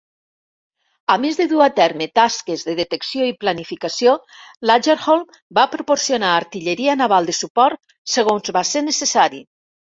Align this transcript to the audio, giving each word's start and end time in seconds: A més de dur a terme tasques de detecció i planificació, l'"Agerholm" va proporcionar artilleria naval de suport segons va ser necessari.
A 1.15 1.17
més 1.25 1.35
de 1.41 1.45
dur 1.51 1.59
a 1.65 1.67
terme 1.79 2.07
tasques 2.19 2.63
de 2.69 2.75
detecció 2.79 3.27
i 3.33 3.37
planificació, 3.45 4.15
l'"Agerholm" 4.65 5.23
va 5.61 5.69
proporcionar 5.77 6.35
artilleria 6.41 6.99
naval 7.05 7.33
de 7.33 7.39
suport 7.45 7.97
segons 8.19 8.59
va 8.61 8.69
ser 8.75 8.87
necessari. 8.91 9.47